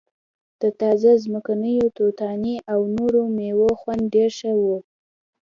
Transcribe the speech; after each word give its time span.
د 0.61 0.63
تازه 0.79 1.11
ځمکنیو 1.23 1.87
توتانو 1.97 2.55
او 2.73 2.79
نورو 2.95 3.21
میوو 3.37 3.69
خوند 3.79 4.01
ډیر 4.13 4.29
ښه 4.39 4.51
وي 4.61 4.77